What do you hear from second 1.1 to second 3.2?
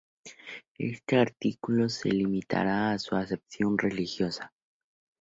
artículo se limitará a su